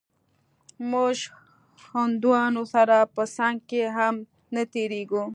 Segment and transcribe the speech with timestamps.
[0.91, 1.17] موږ
[1.89, 4.15] هندوانو سره په څنگ کښې هم
[4.55, 5.23] نه تېرېږو.